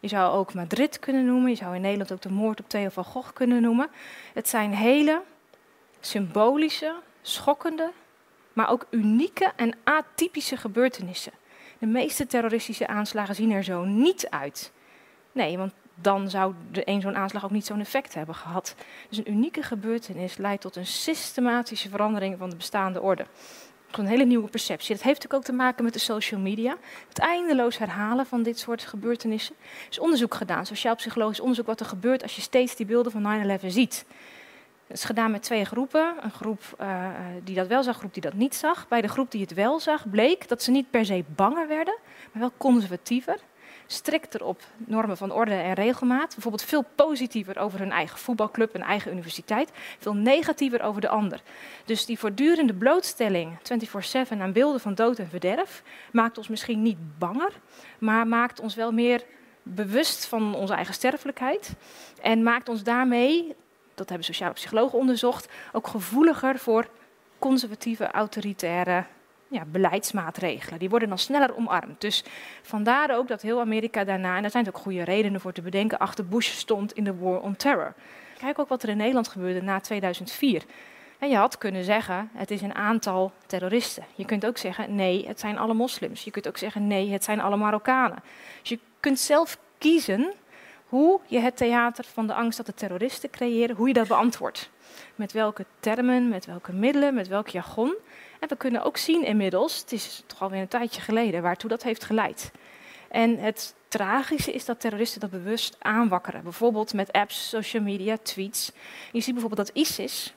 je 0.00 0.08
zou 0.08 0.32
ook 0.32 0.54
Madrid 0.54 0.98
kunnen 0.98 1.24
noemen, 1.24 1.50
je 1.50 1.56
zou 1.56 1.74
in 1.74 1.80
Nederland 1.80 2.12
ook 2.12 2.22
de 2.22 2.32
moord 2.32 2.60
op 2.60 2.68
Theo 2.68 2.88
van 2.88 3.04
Gogh 3.04 3.32
kunnen 3.32 3.62
noemen. 3.62 3.88
Het 4.34 4.48
zijn 4.48 4.74
hele 4.74 5.22
symbolische, 6.00 6.94
schokkende, 7.22 7.90
maar 8.52 8.70
ook 8.70 8.86
unieke 8.90 9.52
en 9.56 9.76
atypische 9.84 10.56
gebeurtenissen. 10.56 11.32
De 11.78 11.86
meeste 11.86 12.26
terroristische 12.26 12.86
aanslagen 12.86 13.34
zien 13.34 13.50
er 13.50 13.64
zo 13.64 13.84
niet 13.84 14.28
uit. 14.30 14.72
Nee, 15.32 15.58
want 15.58 15.72
dan 15.94 16.30
zou 16.30 16.54
de 16.70 16.82
een 16.84 17.00
zo'n 17.00 17.16
aanslag 17.16 17.44
ook 17.44 17.50
niet 17.50 17.66
zo'n 17.66 17.80
effect 17.80 18.14
hebben 18.14 18.34
gehad. 18.34 18.74
Dus 19.08 19.18
een 19.18 19.30
unieke 19.30 19.62
gebeurtenis 19.62 20.36
leidt 20.36 20.62
tot 20.62 20.76
een 20.76 20.86
systematische 20.86 21.88
verandering 21.88 22.38
van 22.38 22.50
de 22.50 22.56
bestaande 22.56 23.00
orde. 23.00 23.26
Een 23.90 24.06
hele 24.06 24.24
nieuwe 24.24 24.48
perceptie. 24.48 24.94
Dat 24.94 25.04
heeft 25.04 25.22
natuurlijk 25.22 25.34
ook 25.34 25.56
te 25.56 25.62
maken 25.62 25.84
met 25.84 25.92
de 25.92 25.98
social 25.98 26.40
media. 26.40 26.76
Het 27.08 27.18
eindeloos 27.18 27.78
herhalen 27.78 28.26
van 28.26 28.42
dit 28.42 28.58
soort 28.58 28.84
gebeurtenissen. 28.84 29.54
Er 29.60 29.90
is 29.90 29.98
onderzoek 29.98 30.34
gedaan, 30.34 30.66
sociaal-psychologisch 30.66 31.40
onderzoek, 31.40 31.66
wat 31.66 31.80
er 31.80 31.86
gebeurt 31.86 32.22
als 32.22 32.36
je 32.36 32.42
steeds 32.42 32.76
die 32.76 32.86
beelden 32.86 33.12
van 33.12 33.58
9-11 33.62 33.66
ziet. 33.66 34.04
Het 34.86 34.96
is 34.96 35.04
gedaan 35.04 35.30
met 35.30 35.42
twee 35.42 35.64
groepen. 35.64 36.14
Een 36.20 36.30
groep 36.30 36.60
uh, 36.80 37.08
die 37.44 37.54
dat 37.54 37.66
wel 37.66 37.82
zag, 37.82 37.94
een 37.94 38.00
groep 38.00 38.12
die 38.14 38.22
dat 38.22 38.34
niet 38.34 38.54
zag. 38.54 38.88
Bij 38.88 39.00
de 39.00 39.08
groep 39.08 39.30
die 39.30 39.40
het 39.40 39.54
wel 39.54 39.80
zag, 39.80 40.10
bleek 40.10 40.48
dat 40.48 40.62
ze 40.62 40.70
niet 40.70 40.90
per 40.90 41.04
se 41.04 41.24
banger 41.34 41.68
werden, 41.68 41.98
maar 42.32 42.40
wel 42.40 42.52
conservatiever. 42.56 43.38
Strikter 43.90 44.44
op 44.44 44.62
normen 44.76 45.16
van 45.16 45.32
orde 45.32 45.54
en 45.54 45.72
regelmaat. 45.72 46.32
Bijvoorbeeld 46.34 46.62
veel 46.62 46.84
positiever 46.94 47.58
over 47.58 47.78
hun 47.78 47.90
eigen 47.90 48.18
voetbalclub 48.18 48.74
en 48.74 48.82
eigen 48.82 49.12
universiteit. 49.12 49.70
Veel 49.98 50.14
negatiever 50.14 50.82
over 50.82 51.00
de 51.00 51.08
ander. 51.08 51.42
Dus 51.84 52.06
die 52.06 52.18
voortdurende 52.18 52.74
blootstelling 52.74 53.58
24-7 54.28 54.38
aan 54.38 54.52
beelden 54.52 54.80
van 54.80 54.94
dood 54.94 55.18
en 55.18 55.28
verderf 55.28 55.82
maakt 56.12 56.38
ons 56.38 56.48
misschien 56.48 56.82
niet 56.82 57.18
banger, 57.18 57.52
maar 57.98 58.26
maakt 58.26 58.60
ons 58.60 58.74
wel 58.74 58.92
meer 58.92 59.24
bewust 59.62 60.26
van 60.26 60.54
onze 60.54 60.74
eigen 60.74 60.94
sterfelijkheid. 60.94 61.72
En 62.22 62.42
maakt 62.42 62.68
ons 62.68 62.82
daarmee 62.82 63.56
dat 63.94 64.08
hebben 64.08 64.26
sociale 64.26 64.52
psychologen 64.52 64.98
onderzocht, 64.98 65.48
ook 65.72 65.86
gevoeliger 65.86 66.58
voor 66.58 66.88
conservatieve, 67.38 68.10
autoritaire 68.10 69.04
ja, 69.48 69.64
beleidsmaatregelen. 69.64 70.78
Die 70.78 70.90
worden 70.90 71.08
dan 71.08 71.18
sneller 71.18 71.56
omarmd. 71.56 72.00
Dus 72.00 72.24
vandaar 72.62 73.16
ook 73.16 73.28
dat 73.28 73.42
heel 73.42 73.60
Amerika 73.60 74.04
daarna, 74.04 74.36
en 74.36 74.42
daar 74.42 74.50
zijn 74.50 74.68
ook 74.68 74.78
goede 74.78 75.04
redenen 75.04 75.40
voor 75.40 75.52
te 75.52 75.62
bedenken, 75.62 75.98
achter 75.98 76.26
Bush 76.26 76.48
stond 76.48 76.92
in 76.92 77.04
de 77.04 77.16
War 77.16 77.40
on 77.40 77.56
Terror. 77.56 77.94
Kijk 78.38 78.58
ook 78.58 78.68
wat 78.68 78.82
er 78.82 78.88
in 78.88 78.96
Nederland 78.96 79.28
gebeurde 79.28 79.62
na 79.62 79.80
2004. 79.80 80.62
En 81.18 81.28
je 81.28 81.36
had 81.36 81.58
kunnen 81.58 81.84
zeggen, 81.84 82.30
het 82.32 82.50
is 82.50 82.62
een 82.62 82.74
aantal 82.74 83.32
terroristen. 83.46 84.04
Je 84.14 84.24
kunt 84.24 84.46
ook 84.46 84.58
zeggen, 84.58 84.94
nee, 84.94 85.26
het 85.26 85.40
zijn 85.40 85.58
alle 85.58 85.74
moslims. 85.74 86.24
Je 86.24 86.30
kunt 86.30 86.48
ook 86.48 86.56
zeggen, 86.56 86.86
nee, 86.86 87.10
het 87.10 87.24
zijn 87.24 87.40
alle 87.40 87.56
Marokkanen. 87.56 88.22
Dus 88.60 88.68
je 88.68 88.78
kunt 89.00 89.18
zelf 89.18 89.58
kiezen 89.78 90.32
hoe 90.86 91.20
je 91.26 91.38
het 91.38 91.56
theater 91.56 92.04
van 92.12 92.26
de 92.26 92.34
angst 92.34 92.56
dat 92.56 92.66
de 92.66 92.74
terroristen 92.74 93.30
creëren, 93.30 93.76
hoe 93.76 93.88
je 93.88 93.94
dat 93.94 94.08
beantwoordt. 94.08 94.70
Met 95.14 95.32
welke 95.32 95.64
termen, 95.80 96.28
met 96.28 96.46
welke 96.46 96.72
middelen, 96.72 97.14
met 97.14 97.28
welk 97.28 97.48
jargon. 97.48 97.94
En 98.38 98.48
we 98.48 98.56
kunnen 98.56 98.82
ook 98.82 98.96
zien 98.96 99.24
inmiddels, 99.24 99.78
het 99.78 99.92
is 99.92 100.22
toch 100.26 100.42
alweer 100.42 100.60
een 100.60 100.68
tijdje 100.68 101.00
geleden, 101.00 101.42
waartoe 101.42 101.70
dat 101.70 101.82
heeft 101.82 102.04
geleid. 102.04 102.50
En 103.08 103.38
het 103.38 103.74
tragische 103.88 104.52
is 104.52 104.64
dat 104.64 104.80
terroristen 104.80 105.20
dat 105.20 105.30
bewust 105.30 105.76
aanwakkeren. 105.78 106.42
Bijvoorbeeld 106.42 106.94
met 106.94 107.12
apps, 107.12 107.48
social 107.48 107.82
media, 107.82 108.16
tweets. 108.22 108.72
Je 109.12 109.20
ziet 109.20 109.34
bijvoorbeeld 109.34 109.66
dat 109.66 109.76
ISIS 109.76 110.34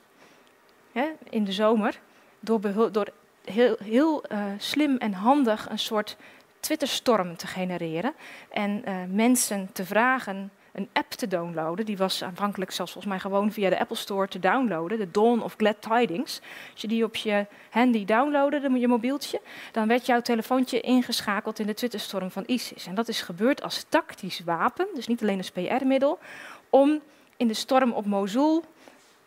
hè, 0.91 1.05
in 1.29 1.43
de 1.43 1.51
zomer 1.51 1.99
door, 2.39 2.91
door 2.91 3.07
heel, 3.43 3.75
heel 3.83 4.23
uh, 4.31 4.43
slim 4.57 4.97
en 4.97 5.13
handig 5.13 5.69
een 5.69 5.79
soort 5.79 6.17
Twitterstorm 6.59 7.37
te 7.37 7.47
genereren 7.47 8.13
en 8.49 8.81
uh, 8.87 8.95
mensen 9.09 9.69
te 9.73 9.85
vragen 9.85 10.51
een 10.71 10.89
app 10.93 11.11
te 11.11 11.27
downloaden. 11.27 11.85
Die 11.85 11.97
was 11.97 12.23
aanvankelijk 12.23 12.71
zelfs 12.71 12.91
volgens 12.91 13.13
mij 13.13 13.21
gewoon 13.21 13.51
via 13.51 13.69
de 13.69 13.79
Apple 13.79 13.95
Store 13.95 14.27
te 14.27 14.39
downloaden, 14.39 14.97
de 14.97 15.11
Dawn 15.11 15.39
of 15.39 15.53
Glad 15.57 15.81
Tidings. 15.81 16.41
Als 16.71 16.81
je 16.81 16.87
die 16.87 17.03
op 17.03 17.15
je 17.15 17.45
handy 17.69 18.05
downloadde, 18.05 18.79
je 18.79 18.87
mobieltje, 18.87 19.41
dan 19.71 19.87
werd 19.87 20.05
jouw 20.05 20.21
telefoontje 20.21 20.81
ingeschakeld 20.81 21.59
in 21.59 21.67
de 21.67 21.73
Twitterstorm 21.73 22.31
van 22.31 22.43
ISIS. 22.45 22.87
En 22.87 22.95
dat 22.95 23.07
is 23.07 23.21
gebeurd 23.21 23.63
als 23.63 23.85
tactisch 23.89 24.41
wapen, 24.45 24.87
dus 24.93 25.07
niet 25.07 25.21
alleen 25.21 25.37
als 25.37 25.51
PR-middel, 25.51 26.19
om 26.69 27.01
in 27.37 27.47
de 27.47 27.53
storm 27.53 27.91
op 27.91 28.05
Mosul 28.05 28.63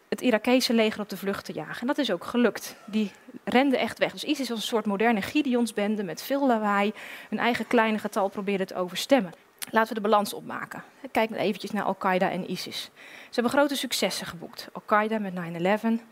het 0.08 0.20
Irakese 0.20 0.74
leger 0.74 1.00
op 1.00 1.08
de 1.08 1.16
vlucht 1.16 1.44
te 1.44 1.52
jagen. 1.52 1.80
En 1.80 1.86
dat 1.86 1.98
is 1.98 2.10
ook 2.10 2.24
gelukt. 2.24 2.76
Die 2.84 3.10
renden 3.44 3.78
echt 3.78 3.98
weg. 3.98 4.12
Dus 4.12 4.24
ISIS 4.24 4.48
was 4.48 4.58
een 4.58 4.64
soort 4.64 4.86
moderne 4.86 5.22
Gideonsbende 5.22 6.04
met 6.04 6.22
veel 6.22 6.46
lawaai. 6.46 6.92
Hun 7.28 7.38
eigen 7.38 7.66
kleine 7.66 7.98
getal 7.98 8.28
probeerde 8.28 8.64
te 8.64 8.74
overstemmen. 8.74 9.32
Laten 9.71 9.88
we 9.88 10.02
de 10.02 10.09
balans 10.09 10.33
opmaken. 10.33 10.83
Kijk 11.11 11.30
eventjes 11.30 11.71
naar 11.71 11.85
Al-Qaeda 11.85 12.30
en 12.30 12.50
ISIS. 12.50 12.83
Ze 13.04 13.40
hebben 13.40 13.52
grote 13.52 13.76
successen 13.76 14.26
geboekt. 14.26 14.68
Al-Qaeda 14.73 15.18
met 15.18 15.33
9-11. 15.33 16.02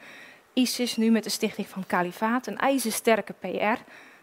ISIS 0.52 0.96
nu 0.96 1.10
met 1.10 1.24
de 1.24 1.30
stichting 1.30 1.68
van 1.68 1.86
Kalifaat. 1.86 2.46
Een 2.46 2.58
ijzersterke 2.58 3.32
PR. 3.32 3.80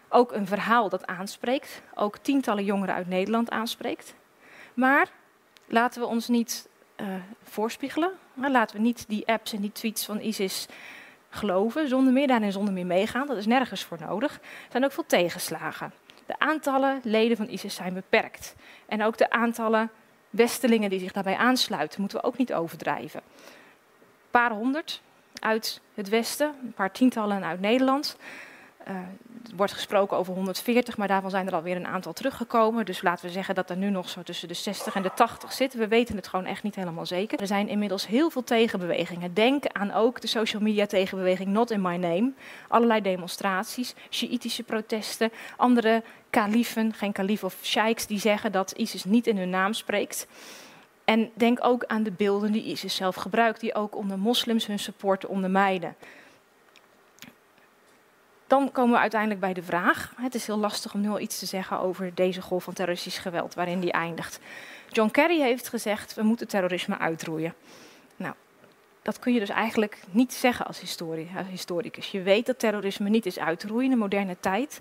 Ook 0.08 0.32
een 0.32 0.46
verhaal 0.46 0.88
dat 0.88 1.06
aanspreekt. 1.06 1.82
Ook 1.94 2.18
tientallen 2.18 2.64
jongeren 2.64 2.94
uit 2.94 3.08
Nederland 3.08 3.50
aanspreekt. 3.50 4.14
Maar 4.74 5.08
laten 5.66 6.00
we 6.00 6.06
ons 6.06 6.28
niet 6.28 6.68
uh, 6.96 7.06
voorspiegelen. 7.42 8.10
laten 8.34 8.76
we 8.76 8.82
niet 8.82 9.04
die 9.08 9.26
apps 9.26 9.52
en 9.52 9.60
die 9.60 9.72
tweets 9.72 10.04
van 10.04 10.20
ISIS 10.20 10.66
geloven, 11.30 11.88
zonder 11.88 12.12
meer 12.12 12.26
daarin 12.26 12.52
zonder 12.52 12.74
meer 12.74 12.86
meegaan. 12.86 13.26
Dat 13.26 13.36
is 13.36 13.46
nergens 13.46 13.84
voor 13.84 13.98
nodig. 14.00 14.34
Er 14.34 14.70
zijn 14.70 14.84
ook 14.84 14.92
veel 14.92 15.06
tegenslagen. 15.06 15.92
De 16.30 16.38
aantallen 16.38 17.00
leden 17.02 17.36
van 17.36 17.48
ISIS 17.48 17.74
zijn 17.74 17.94
beperkt. 17.94 18.54
En 18.86 19.02
ook 19.02 19.18
de 19.18 19.30
aantallen 19.30 19.90
westelingen 20.30 20.90
die 20.90 20.98
zich 20.98 21.12
daarbij 21.12 21.36
aansluiten, 21.36 22.00
moeten 22.00 22.18
we 22.20 22.24
ook 22.24 22.36
niet 22.36 22.52
overdrijven. 22.52 23.20
Een 23.20 24.30
paar 24.30 24.50
honderd 24.50 25.02
uit 25.40 25.80
het 25.94 26.08
Westen, 26.08 26.54
een 26.62 26.72
paar 26.72 26.92
tientallen 26.92 27.44
uit 27.44 27.60
Nederland. 27.60 28.16
Er 28.84 29.56
wordt 29.56 29.72
gesproken 29.72 30.16
over 30.16 30.34
140, 30.34 30.96
maar 30.96 31.08
daarvan 31.08 31.30
zijn 31.30 31.46
er 31.46 31.54
alweer 31.54 31.76
een 31.76 31.86
aantal 31.86 32.12
teruggekomen. 32.12 32.84
Dus 32.84 33.02
laten 33.02 33.26
we 33.26 33.32
zeggen 33.32 33.54
dat 33.54 33.70
er 33.70 33.76
nu 33.76 33.90
nog 33.90 34.08
zo 34.08 34.22
tussen 34.22 34.48
de 34.48 34.54
60 34.54 34.94
en 34.94 35.02
de 35.02 35.14
80 35.14 35.52
zitten. 35.52 35.78
We 35.78 35.88
weten 35.88 36.16
het 36.16 36.28
gewoon 36.28 36.44
echt 36.44 36.62
niet 36.62 36.74
helemaal 36.74 37.06
zeker. 37.06 37.40
Er 37.40 37.46
zijn 37.46 37.68
inmiddels 37.68 38.06
heel 38.06 38.30
veel 38.30 38.44
tegenbewegingen. 38.44 39.34
Denk 39.34 39.66
aan 39.66 39.92
ook 39.92 40.20
de 40.20 40.26
social 40.26 40.62
media 40.62 40.86
tegenbeweging 40.86 41.48
Not 41.48 41.70
in 41.70 41.80
My 41.80 41.96
Name. 41.96 42.32
Allerlei 42.68 43.00
demonstraties, 43.00 43.94
Shiïtische 44.10 44.62
protesten, 44.62 45.32
andere 45.56 46.02
kaliefen, 46.30 46.92
geen 46.92 47.12
kalif 47.12 47.44
of 47.44 47.56
sheiks, 47.62 48.06
die 48.06 48.18
zeggen 48.18 48.52
dat 48.52 48.72
ISIS 48.76 49.04
niet 49.04 49.26
in 49.26 49.36
hun 49.36 49.50
naam 49.50 49.72
spreekt. 49.72 50.26
En 51.04 51.30
denk 51.34 51.58
ook 51.62 51.84
aan 51.84 52.02
de 52.02 52.12
beelden 52.12 52.52
die 52.52 52.64
ISIS 52.64 52.94
zelf 52.94 53.14
gebruikt, 53.14 53.60
die 53.60 53.74
ook 53.74 53.96
onder 53.96 54.18
moslims 54.18 54.66
hun 54.66 54.78
support 54.78 55.26
ondermijnen. 55.26 55.94
Dan 58.50 58.72
komen 58.72 58.92
we 58.92 59.00
uiteindelijk 59.00 59.40
bij 59.40 59.52
de 59.52 59.62
vraag. 59.62 60.12
Het 60.16 60.34
is 60.34 60.46
heel 60.46 60.58
lastig 60.58 60.94
om 60.94 61.00
nu 61.00 61.08
al 61.08 61.20
iets 61.20 61.38
te 61.38 61.46
zeggen 61.46 61.80
over 61.80 62.14
deze 62.14 62.42
golf 62.42 62.64
van 62.64 62.72
terroristisch 62.72 63.18
geweld, 63.18 63.54
waarin 63.54 63.80
die 63.80 63.92
eindigt. 63.92 64.40
John 64.88 65.10
Kerry 65.10 65.40
heeft 65.40 65.68
gezegd: 65.68 66.14
we 66.14 66.22
moeten 66.22 66.48
terrorisme 66.48 66.98
uitroeien. 66.98 67.54
Nou, 68.16 68.34
dat 69.02 69.18
kun 69.18 69.32
je 69.32 69.38
dus 69.38 69.48
eigenlijk 69.48 70.00
niet 70.10 70.34
zeggen 70.34 70.66
als, 70.66 70.80
historicus. 71.50 72.10
Je 72.10 72.22
weet 72.22 72.46
dat 72.46 72.58
terrorisme 72.58 73.08
niet 73.08 73.26
is 73.26 73.38
uit 73.38 73.60
te 73.60 73.66
roeien 73.66 73.84
in 73.84 73.90
de 73.90 73.96
moderne 73.96 74.36
tijd. 74.40 74.80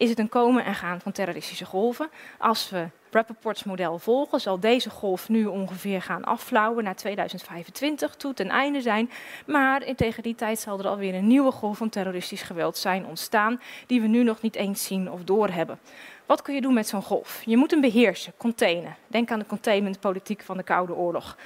Is 0.00 0.08
het 0.08 0.18
een 0.18 0.28
komen 0.28 0.64
en 0.64 0.74
gaan 0.74 1.00
van 1.00 1.12
terroristische 1.12 1.64
golven. 1.64 2.08
Als 2.38 2.70
we 2.70 2.88
Rappaport's 3.10 3.64
model 3.64 3.98
volgen, 3.98 4.40
zal 4.40 4.60
deze 4.60 4.90
golf 4.90 5.28
nu 5.28 5.46
ongeveer 5.46 6.02
gaan 6.02 6.24
afflauwen 6.24 6.84
naar 6.84 6.96
2025, 6.96 8.14
toe 8.14 8.34
ten 8.34 8.48
einde 8.48 8.80
zijn. 8.80 9.10
Maar 9.46 9.94
tegen 9.96 10.22
die 10.22 10.34
tijd 10.34 10.58
zal 10.58 10.78
er 10.78 10.88
alweer 10.88 11.14
een 11.14 11.26
nieuwe 11.26 11.50
golf 11.50 11.76
van 11.76 11.88
terroristisch 11.88 12.42
geweld 12.42 12.76
zijn 12.76 13.06
ontstaan, 13.06 13.60
die 13.86 14.00
we 14.00 14.06
nu 14.06 14.22
nog 14.22 14.42
niet 14.42 14.54
eens 14.54 14.84
zien 14.84 15.10
of 15.10 15.24
doorhebben. 15.24 15.78
Wat 16.26 16.42
kun 16.42 16.54
je 16.54 16.60
doen 16.60 16.74
met 16.74 16.88
zo'n 16.88 17.02
golf? 17.02 17.42
Je 17.44 17.56
moet 17.56 17.70
hem 17.70 17.80
beheersen, 17.80 18.32
containen. 18.36 18.96
Denk 19.06 19.30
aan 19.30 19.38
de 19.38 19.46
containmentpolitiek 19.46 20.42
van 20.42 20.56
de 20.56 20.62
Koude 20.62 20.94
Oorlog. 20.94 21.36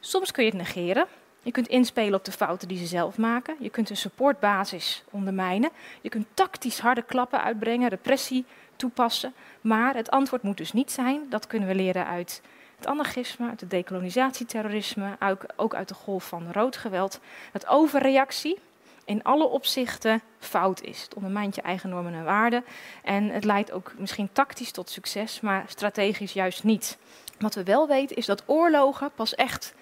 Soms 0.00 0.30
kun 0.30 0.44
je 0.44 0.50
het 0.50 0.58
negeren. 0.58 1.06
Je 1.46 1.52
kunt 1.52 1.68
inspelen 1.68 2.18
op 2.18 2.24
de 2.24 2.32
fouten 2.32 2.68
die 2.68 2.78
ze 2.78 2.86
zelf 2.86 3.18
maken. 3.18 3.56
Je 3.58 3.70
kunt 3.70 3.90
een 3.90 3.96
supportbasis 3.96 5.04
ondermijnen. 5.10 5.70
Je 6.00 6.08
kunt 6.08 6.26
tactisch 6.34 6.78
harde 6.78 7.02
klappen 7.02 7.42
uitbrengen, 7.42 7.88
repressie 7.88 8.44
toepassen. 8.76 9.34
Maar 9.60 9.94
het 9.94 10.10
antwoord 10.10 10.42
moet 10.42 10.56
dus 10.56 10.72
niet 10.72 10.92
zijn, 10.92 11.20
dat 11.28 11.46
kunnen 11.46 11.68
we 11.68 11.74
leren 11.74 12.06
uit 12.06 12.42
het 12.76 12.86
anarchisme, 12.86 13.48
uit 13.48 13.60
het 13.60 13.70
decolonisatieterrorisme, 13.70 15.16
ook 15.56 15.74
uit 15.74 15.88
de 15.88 15.94
golf 15.94 16.28
van 16.28 16.52
rood 16.52 16.76
geweld. 16.76 17.20
Dat 17.52 17.66
overreactie 17.66 18.58
in 19.04 19.22
alle 19.22 19.46
opzichten 19.46 20.20
fout 20.38 20.82
is. 20.82 21.02
Het 21.02 21.14
ondermijnt 21.14 21.54
je 21.54 21.62
eigen 21.62 21.90
normen 21.90 22.14
en 22.14 22.24
waarden. 22.24 22.64
En 23.02 23.28
het 23.28 23.44
leidt 23.44 23.72
ook 23.72 23.92
misschien 23.98 24.28
tactisch 24.32 24.70
tot 24.70 24.90
succes, 24.90 25.40
maar 25.40 25.64
strategisch 25.66 26.32
juist 26.32 26.64
niet. 26.64 26.98
Wat 27.38 27.54
we 27.54 27.62
wel 27.62 27.88
weten 27.88 28.16
is 28.16 28.26
dat 28.26 28.42
oorlogen 28.46 29.10
pas 29.14 29.34
echt 29.34 29.74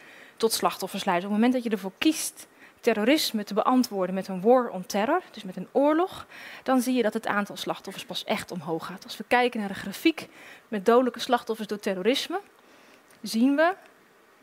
tot 0.44 0.52
slachtoffers 0.52 1.04
leiden. 1.04 1.28
Op 1.28 1.34
het 1.34 1.42
moment 1.42 1.62
dat 1.62 1.72
je 1.72 1.76
ervoor 1.76 1.98
kiest 1.98 2.46
terrorisme 2.80 3.44
te 3.44 3.54
beantwoorden 3.54 4.14
met 4.14 4.28
een 4.28 4.40
war 4.40 4.68
on 4.68 4.86
terror, 4.86 5.22
dus 5.32 5.42
met 5.42 5.56
een 5.56 5.68
oorlog, 5.72 6.26
dan 6.62 6.80
zie 6.80 6.94
je 6.94 7.02
dat 7.02 7.14
het 7.14 7.26
aantal 7.26 7.56
slachtoffers 7.56 8.04
pas 8.04 8.24
echt 8.24 8.50
omhoog 8.50 8.86
gaat. 8.86 9.04
Als 9.04 9.16
we 9.16 9.24
kijken 9.28 9.60
naar 9.60 9.68
de 9.68 9.74
grafiek 9.74 10.28
met 10.68 10.86
dodelijke 10.86 11.20
slachtoffers 11.20 11.68
door 11.68 11.78
terrorisme, 11.78 12.40
zien 13.22 13.56
we 13.56 13.74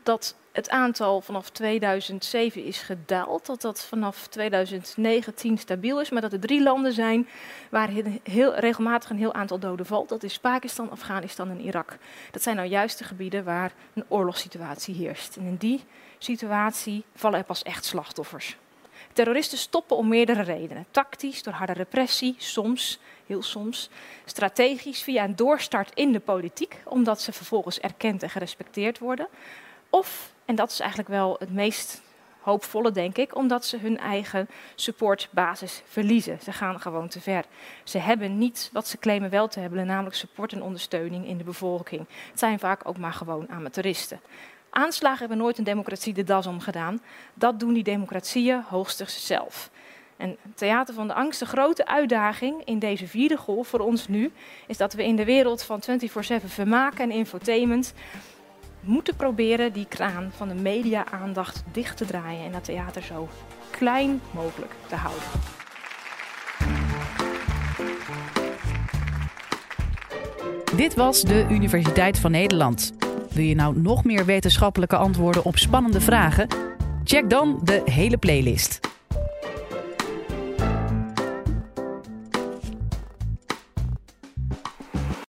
dat 0.02 0.34
het 0.52 0.70
aantal 0.70 1.20
vanaf 1.20 1.50
2007 1.50 2.64
is 2.64 2.78
gedaald, 2.78 3.46
dat 3.46 3.60
dat 3.60 3.84
vanaf 3.84 4.26
2019 4.26 5.58
stabiel 5.58 6.00
is, 6.00 6.10
maar 6.10 6.20
dat 6.20 6.32
er 6.32 6.40
drie 6.40 6.62
landen 6.62 6.92
zijn 6.92 7.28
waar 7.70 7.88
heel, 8.22 8.54
regelmatig 8.54 9.10
een 9.10 9.16
heel 9.16 9.34
aantal 9.34 9.58
doden 9.58 9.86
valt. 9.86 10.08
Dat 10.08 10.22
is 10.22 10.38
Pakistan, 10.38 10.90
Afghanistan 10.90 11.50
en 11.50 11.60
Irak. 11.60 11.96
Dat 12.30 12.42
zijn 12.42 12.56
nou 12.56 12.68
juist 12.68 12.98
de 12.98 13.04
gebieden 13.04 13.44
waar 13.44 13.72
een 13.94 14.04
oorlogssituatie 14.08 14.94
heerst. 14.94 15.36
En 15.36 15.44
in 15.44 15.56
die 15.56 15.84
situatie 16.18 17.04
vallen 17.14 17.38
er 17.38 17.44
pas 17.44 17.62
echt 17.62 17.84
slachtoffers. 17.84 18.56
Terroristen 19.12 19.58
stoppen 19.58 19.96
om 19.96 20.08
meerdere 20.08 20.42
redenen. 20.42 20.86
Tactisch, 20.90 21.42
door 21.42 21.52
harde 21.52 21.72
repressie, 21.72 22.34
soms, 22.38 22.98
heel 23.26 23.42
soms. 23.42 23.90
Strategisch, 24.24 25.02
via 25.02 25.24
een 25.24 25.36
doorstart 25.36 25.90
in 25.94 26.12
de 26.12 26.20
politiek, 26.20 26.76
omdat 26.84 27.20
ze 27.20 27.32
vervolgens 27.32 27.80
erkend 27.80 28.22
en 28.22 28.30
gerespecteerd 28.30 28.98
worden. 28.98 29.28
Of, 29.92 30.32
en 30.44 30.54
dat 30.54 30.70
is 30.70 30.80
eigenlijk 30.80 31.10
wel 31.10 31.36
het 31.38 31.52
meest 31.52 32.02
hoopvolle, 32.40 32.90
denk 32.90 33.16
ik, 33.16 33.36
omdat 33.36 33.64
ze 33.64 33.78
hun 33.78 33.98
eigen 33.98 34.48
supportbasis 34.74 35.82
verliezen. 35.86 36.38
Ze 36.42 36.52
gaan 36.52 36.80
gewoon 36.80 37.08
te 37.08 37.20
ver. 37.20 37.44
Ze 37.84 37.98
hebben 37.98 38.38
niet 38.38 38.70
wat 38.72 38.88
ze 38.88 38.98
claimen 38.98 39.30
wel 39.30 39.48
te 39.48 39.60
hebben, 39.60 39.86
namelijk 39.86 40.16
support 40.16 40.52
en 40.52 40.62
ondersteuning 40.62 41.26
in 41.26 41.38
de 41.38 41.44
bevolking. 41.44 42.06
Het 42.30 42.38
zijn 42.38 42.58
vaak 42.58 42.80
ook 42.88 42.98
maar 42.98 43.12
gewoon 43.12 43.48
amateuristen. 43.48 44.20
Aanslagen 44.70 45.18
hebben 45.18 45.38
nooit 45.38 45.58
een 45.58 45.64
democratie 45.64 46.14
de 46.14 46.24
das 46.24 46.46
om 46.46 46.60
gedaan. 46.60 47.00
Dat 47.34 47.60
doen 47.60 47.72
die 47.72 47.82
democratieën 47.82 48.62
hoogstens 48.68 49.26
zelf. 49.26 49.70
En 50.16 50.36
Theater 50.54 50.94
van 50.94 51.06
de 51.06 51.14
Angst, 51.14 51.38
de 51.38 51.46
grote 51.46 51.86
uitdaging 51.86 52.64
in 52.64 52.78
deze 52.78 53.06
vierde 53.06 53.36
golf 53.36 53.68
voor 53.68 53.80
ons 53.80 54.08
nu, 54.08 54.32
is 54.66 54.76
dat 54.76 54.92
we 54.92 55.04
in 55.04 55.16
de 55.16 55.24
wereld 55.24 55.62
van 55.62 55.82
24-7 55.82 56.44
vermaken 56.44 57.04
en 57.04 57.10
infotainment 57.10 57.94
moeten 58.82 59.16
proberen 59.16 59.72
die 59.72 59.86
kraan 59.88 60.30
van 60.36 60.48
de 60.48 60.54
media-aandacht 60.54 61.62
dicht 61.72 61.96
te 61.96 62.04
draaien 62.04 62.44
en 62.44 62.52
dat 62.52 62.64
theater 62.64 63.02
zo 63.02 63.28
klein 63.70 64.20
mogelijk 64.30 64.72
te 64.86 64.94
houden. 64.94 65.22
Dit 70.76 70.94
was 70.94 71.22
de 71.22 71.46
Universiteit 71.50 72.18
van 72.18 72.30
Nederland. 72.30 72.92
Wil 73.30 73.44
je 73.44 73.54
nou 73.54 73.78
nog 73.78 74.04
meer 74.04 74.24
wetenschappelijke 74.24 74.96
antwoorden 74.96 75.44
op 75.44 75.58
spannende 75.58 76.00
vragen? 76.00 76.46
Check 77.04 77.30
dan 77.30 77.60
de 77.64 77.82
hele 77.84 78.16
playlist. 78.16 78.91